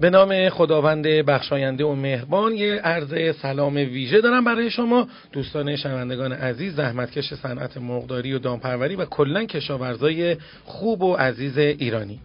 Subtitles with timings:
[0.00, 5.08] به نام خداوند بخشاینده و مهربان یه عرض سلام ویژه دارم برای شما.
[5.32, 12.20] دوستان شنوندگان عزیز زحمتکش صنعت مرغداری و دامپروری و کلا کشاورزای خوب و عزیز ایرانی.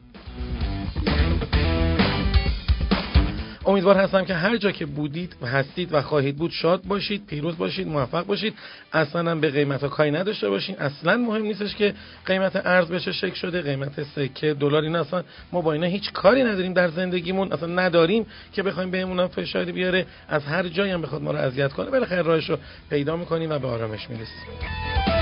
[3.72, 7.58] امیدوار هستم که هر جا که بودید و هستید و خواهید بود شاد باشید پیروز
[7.58, 8.54] باشید موفق باشید.
[8.94, 10.76] اصلا به قیمت کاری نداشته باشین.
[10.80, 11.94] اصلا مهم نیستش که
[12.26, 16.44] قیمت ارز بشه شک شده قیمت سکه دلار این اصلا ما با اینا هیچ کاری
[16.44, 17.54] نداریم در زندگیمون.
[17.54, 20.06] اصلا نداریم که بخوایم بهمون فشاری بیاره.
[20.28, 22.58] از هر جایی هم بخواد ما رو اذیت کنه بالاخره راهش رو
[22.90, 25.21] پیدا می‌کنیم و به آرامش می‌رسیم.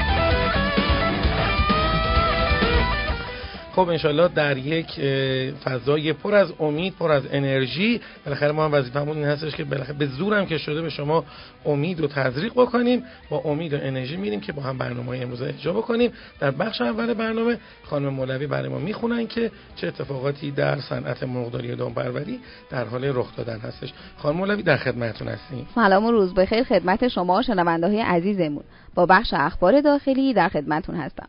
[3.80, 5.02] خب انشالله در یک
[5.64, 9.94] فضای پر از امید پر از انرژی بالاخره ما هم وظیفمون این هستش که بالاخره
[9.94, 11.26] به زورم که شده به شما
[11.66, 15.74] امید و تزریق بکنیم با امید و انرژی میریم که با هم برنامه امروز اجرا
[15.74, 16.12] بکنیم.
[16.40, 21.72] در بخش اول برنامه خانم مولوی برای ما می‌خونن که چه اتفاقاتی در صنعت مرغداری
[21.72, 23.94] و دامپروری در حال رخ دادن هستش.
[24.18, 25.68] خانم مولوی در خدمتتون هستیم.
[25.76, 28.64] سلام و روز بخیر خدمت شما شنونده های عزیزمون.
[28.96, 31.28] با بخش اخبار داخلی در خدمتتون هستم.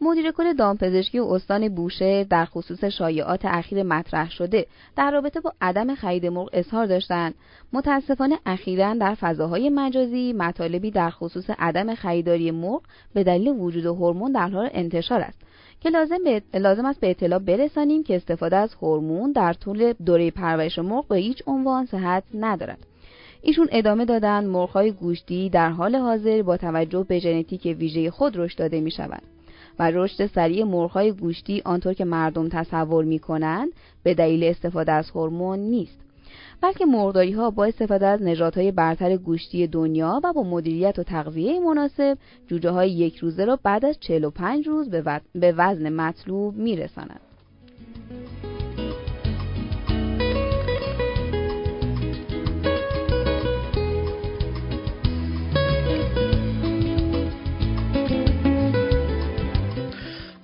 [0.00, 4.66] مدیر کل دامپزشکی استان بوشهر در خصوص شایعات اخیر مطرح شده
[4.96, 7.34] در رابطه با عدم خرید مرغ اظهار داشتند.
[7.72, 12.82] متاسفانه اخیرا در فضاهای مجازی مطالبی در خصوص عدم خریداری مرغ
[13.14, 15.38] به دلیل وجود هورمون در حال انتشار است
[15.80, 16.18] که لازم,
[16.54, 21.16] لازم است به اطلاع برسانیم که استفاده از هورمون در طول دوره پرورش مرغ به
[21.16, 22.86] هیچ عنوان صحت ندارد.
[23.42, 28.58] ایشون ادامه دادن مرغهای گوشتی در حال حاضر با توجه به ژنتیک ویژه خود رشد
[28.58, 29.22] داده می شود
[29.78, 35.10] و رشد سریع مرغهای گوشتی آنطور که مردم تصور می کنند به دلیل استفاده از
[35.10, 36.02] هورمون نیست
[36.60, 41.60] بلکه مرغداری ها با استفاده از نژادهای برتر گوشتی دنیا و با مدیریت و تغذیه
[41.60, 44.90] مناسب جوجه های یک روزه را بعد از 45 روز
[45.34, 47.31] به وزن مطلوب می رسانند.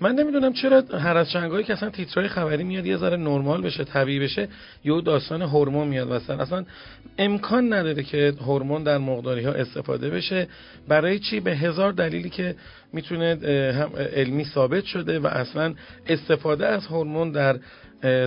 [0.01, 3.85] من نمی‌دونم چرا هر از چنگایی که اصلا تیترای خبری میاد یه ذره نرمال بشه
[3.85, 4.49] طبیعی بشه
[4.85, 6.65] یه داستان هورمون میاد واسه اصلا
[7.19, 10.49] امکان نداره که هورمون در مقداری ها استفاده بشه.
[10.89, 12.55] برای چی؟ به هزار دلیلی که
[12.93, 13.39] می‌تونه
[13.75, 15.75] هم علمی ثابت شده و اصلا
[16.07, 17.59] استفاده از هورمون در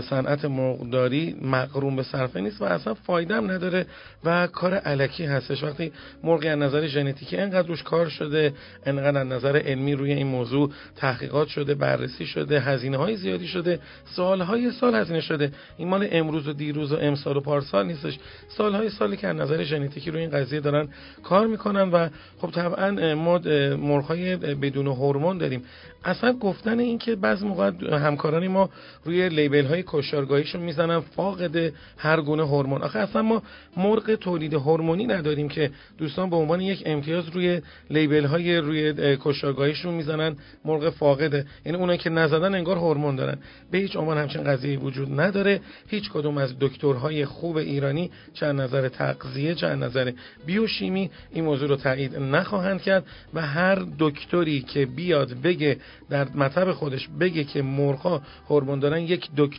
[0.10, 3.86] صنعت مرغداری مقروم به صرفه نیست و اصلا فایده هم نداره
[4.24, 5.64] و کار علکی هستش.
[5.64, 5.92] وقتی
[6.24, 8.54] مرغی از نظر ژنتیکی انقدر روش کار شده
[8.86, 13.80] انقدر از نظر علمی روی این موضوع تحقیقات شده بررسی شده هزینه های زیادی شده
[14.16, 15.52] سالهای سال هزینه شده.
[15.78, 18.20] این مال امروز و دیروز و امسال و پارسال نیستش.
[18.48, 20.88] سالهای سالی که از نظر ژنتیکی روی این قضیه دارن
[21.24, 22.10] کار می‌کنن و
[22.42, 23.38] خب طبعا ما
[23.78, 25.64] مرغهای بدون هورمون داریم.
[26.06, 28.70] اصلا گفتن این که بعض موقع همکارانی ما
[29.06, 32.82] روی لیبل های کشارگاهیشون می‌زنن فاقد هر گونه هورمون.
[32.82, 33.44] آخه اصلا ما
[33.78, 39.94] مرغ تولید هورمونی نداریم که دوستان به عنوان یک امتیاز روی لیبل های روی کشارگاهیشون
[39.94, 40.36] می‌زنن
[40.66, 41.46] مرغ فاقده.
[41.66, 43.38] یعنی اونایی که نزدن انگار هورمون دارن.
[43.72, 45.62] به هیچ عنوان همچین قضیه وجود نداره.
[45.88, 50.12] هیچ کدوم از دکترهای خوب ایرانی چه نظر تغذیه چه نظر
[50.46, 55.78] بیوشیمی این موضوع رو تایید نخواهند کرد و هر دکتری که بیاد بگه
[56.10, 59.51] در مطب خودش بگه که مرغا هورمون دارن یک دکتر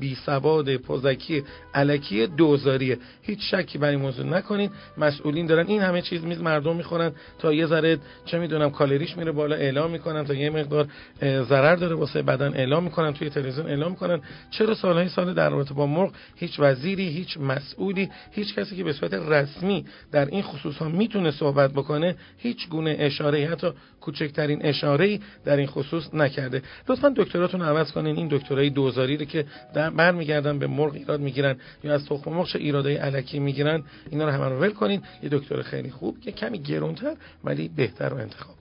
[0.00, 1.42] بی سواد پزکی
[1.74, 6.76] علکی دوزاریه هیچ شکی بر این موضوع نکنید مسئولین دارن این همه چیز میز مردم
[6.76, 7.12] می‌خورن.
[7.38, 10.24] تا یه ذره چه می‌دونم کالریش میره بالا اعلام می‌کنن.
[10.24, 10.86] تا یه مقدار
[11.22, 13.12] ضرر داره واسه بدن اعلام می‌کنن.
[13.12, 14.20] توی تلویزیون اعلام می‌کنن.
[14.50, 18.92] چرا سالهای سال در رابطه با مرغ هیچ وزیری هیچ مسئولی هیچ کسی که به
[18.92, 25.20] صورت رسمی در این خصوص ها می‌تونه صحبت بکنه هیچ گونه اشاره حتی کوچکترین اشاره
[25.44, 26.62] در این خصوص نکرده.
[26.88, 28.16] لطفا دکتراتون عوض کنین.
[28.16, 29.39] این دکترای دوزاری رو که
[29.74, 34.30] برمیگردن به مرغ ایراد می‌گیرن یا از تخم مرغ چه ایرادای علکی می‌گیرن اینا رو
[34.30, 35.02] همه رو ول کنین.
[35.22, 37.14] یه دکتر خیلی خوب که کمی گرونتر
[37.44, 38.59] ولی بهتر رو انتخاب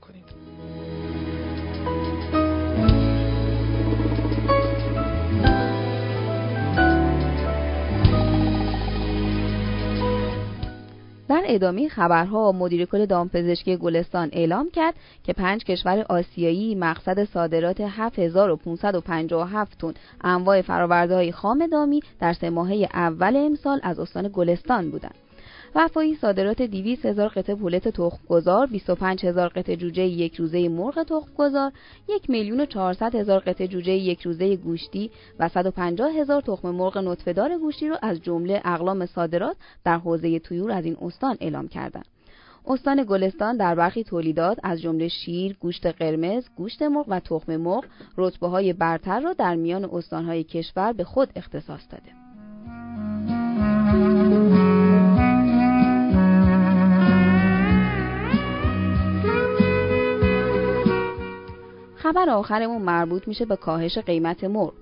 [11.49, 14.93] ادامه خبرها مدیر کل دامپزشکی گلستان اعلام کرد
[15.23, 22.89] که پنج کشور آسیایی مقصد صادرات 7557 تن انواع فرآورده‌های خام دامی در سه ماهه
[22.93, 25.28] اول امسال از استان گلستان بودند.
[25.75, 31.71] وفایی صادرات 200 هزار قطعه پولت تخمگذار، 25 هزار قطعه جوجه یک روزه مرغ تخمگذار،
[32.09, 36.97] 1 میلیون و 400 هزار قطعه جوجه یک روزه گوشتی و 150 هزار تخم مرغ
[36.97, 39.55] نطفه‌دار گوشتی را از جمله اقلام صادرات
[39.85, 42.05] در حوزه تویور از این استان اعلام کردند.
[42.67, 47.85] استان گلستان در برخی تولیدات از جمله شیر، گوشت قرمز، گوشت مرغ و تخم مرغ
[48.17, 52.28] رتبه های برتر را در میان استانهای کشور به خود اختصاص داده.
[62.09, 64.73] خبر آخرمون مربوط میشه به کاهش قیمت مرغ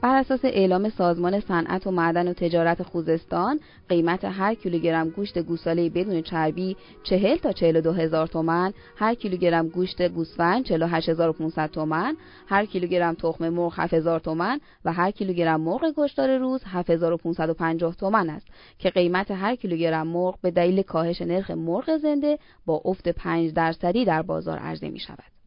[0.00, 5.90] بر اساس اعلام سازمان صنعت و معدن و تجارت خوزستان قیمت هر کیلوگرم گوشت گوساله
[5.90, 13.14] بدون چربی 40 تا 42 هزار تومن هر کیلوگرم گوشت گوسفند 48500 تومن هر کیلوگرم
[13.14, 18.46] تخم مرغ 7000 تومن و هر کیلوگرم مرغ گوشتار روز 7550 تومن است
[18.78, 24.04] که قیمت هر کیلوگرم مرغ به دلیل کاهش نرخ مرغ زنده با افت 5 درصدی
[24.04, 25.41] در بازار عرضه می شود.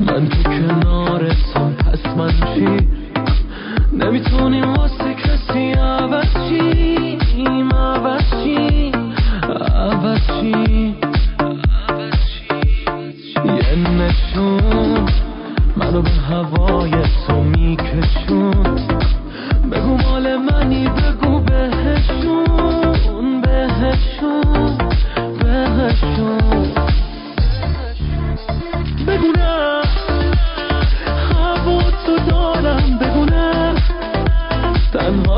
[0.00, 2.88] من تو کنارتم پس من چی؟
[3.92, 8.92] نمی‌تونیم واسه کسی عوض چیم عوض چیم
[9.74, 10.79] عوض چیم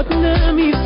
[0.03, 0.82] od nami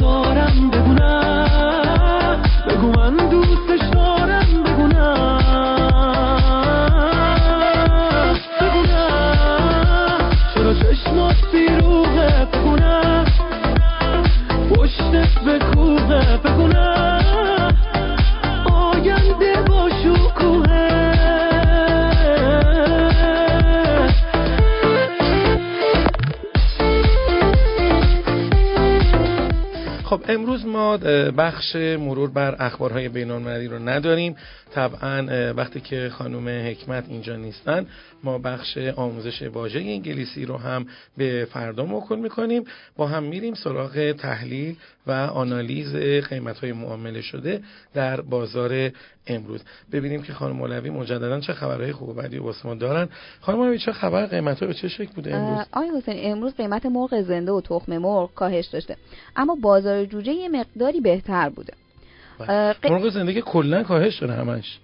[30.36, 30.96] امروز ما
[31.36, 34.36] بخش مرور بر اخبارهای بینالمللی رو نداریم.
[34.74, 37.86] طبعا وقتی که خانم حکمت اینجا نیستن
[38.24, 40.86] ما بخش آموزش واژه انگلیسی رو هم
[41.16, 42.64] به فردا موکل می‌کنیم.
[42.96, 45.96] با هم میریم سراغ تحلیل و آنالیز
[46.28, 47.60] قیمت های معامله شده
[47.94, 48.90] در بازار
[49.26, 49.62] امروز.
[49.92, 53.08] ببینیم که خانم مولوی مجددا چه خبرهای خوب و بدی واسه دارن.
[53.40, 57.22] خانم مولوی چه خبر؟ قیمت به چه شکل بوده امروز؟ آقای حسین امروز قیمت مرغ
[57.22, 58.96] زنده و تخم مرغ کاهش داشته.
[59.36, 61.72] اما بازار جوجه یه مقداری بهتر بوده.
[62.38, 62.74] بله.
[62.84, 64.78] مرغ زنده که کلا کاهش داره همش.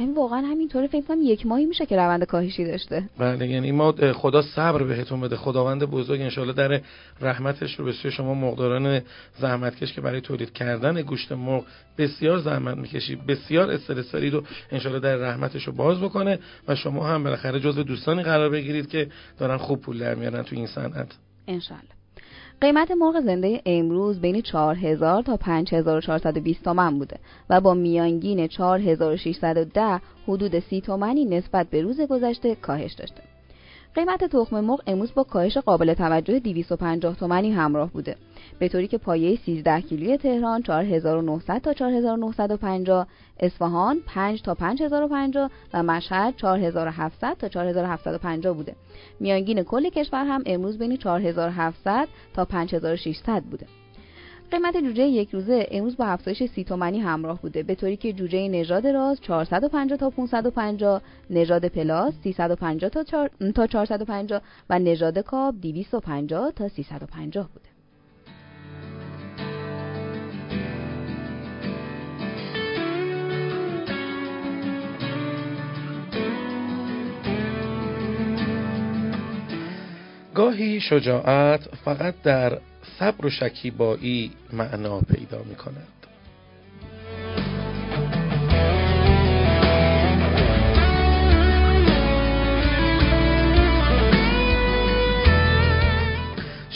[0.00, 3.02] یعنی واقعا همینطوره فکر کنم یک ماهی میشه که روند کاهشی داشته.
[3.18, 5.36] بله یعنی ما خدا صبر بهتون بده.
[5.36, 6.80] خداوند بزرگ انشالله در
[7.20, 9.00] رحمتش رو به سوی شما مقداران
[9.38, 11.64] زحمتکش که برای تولید کردن گوشت مرغ
[11.98, 16.38] بسیار زحمت می‌کشی بسیار استرس دارید و انشالله در رحمتش رو باز بکنه
[16.68, 19.08] و شما هم بالاخره جزو دوستانی قرار بگیرید که
[19.38, 21.08] دارن خوب پول در میارن تو این صنعت.
[21.48, 21.95] انشالله
[22.60, 27.16] قیمت مرغ زنده امروز بین 4000 تا 5420 تومن بوده
[27.50, 33.35] و با میانگین 4610 حدود 30 تومنی نسبت به روز گذشته کاهش داشته.
[33.96, 38.16] قیمت تخم مرغ امروز با کاهش قابل توجه 250 تومانی همراه بوده.
[38.58, 43.06] به طوری که پایه 13 کیلوی تهران 4900 تا 4950
[43.40, 48.76] اصفهان 5 تا 5050 و مشهد 4700 تا 4750 بوده.
[49.20, 53.66] میانگین کل کشور هم امروز بین 4700 تا 5600 بوده.
[54.50, 57.62] قیمت جوجه یک روزه امروز با افزایش سی تومنی همراه بوده.
[57.62, 64.40] به طوری که جوجه نژاد راز 450 تا 550 نژاد پلاس 350 تا, تا 450
[64.70, 67.66] و نژاد کاب 250 تا 350 بوده
[80.34, 82.58] گاهی شجاعت فقط در
[82.98, 85.86] صبر و شکیبایی معنا پیدا می کند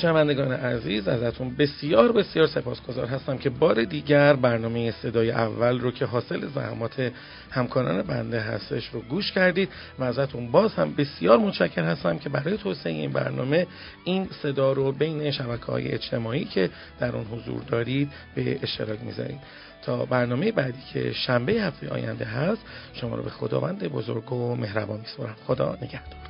[0.01, 6.05] شنوندگان عزیز ازتون بسیار بسیار سپاسگزار هستم که بار دیگر برنامه صدای اول رو که
[6.05, 7.13] حاصل زحمات
[7.51, 12.57] همکاران بنده هستش رو گوش کردید و ازتون باز هم بسیار متشکر هستم که برای
[12.57, 13.67] توسعه این برنامه
[14.05, 19.41] این صدا رو بین شبکه های اجتماعی که در اون حضور دارید به اشتراک می‌ذارید.
[19.83, 25.01] تا برنامه بعدی که شنبه هفته آینده هست شما رو به خداوند بزرگ و مهربان
[25.01, 25.37] میسپارم.
[25.47, 26.30] خدا نگهدار.